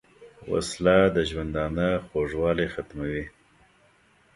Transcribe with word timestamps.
وسله 0.51 0.97
د 1.15 1.17
ژوندانه 1.29 1.87
خوږوالی 2.05 2.67
ختموي 2.73 3.23